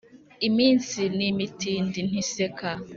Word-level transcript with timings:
Iminsi 0.47 0.99
ni 1.15 1.25
imitindi 1.31 1.97
nti 2.07 2.21
seka 2.31 2.71